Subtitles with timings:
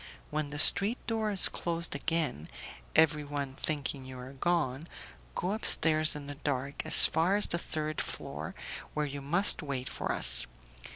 [0.31, 2.47] When the street door is closed again,
[2.95, 4.87] everyone thinking you are gone,
[5.35, 8.55] go upstairs in the dark as far as the third floor,
[8.95, 10.47] where you must wait for us.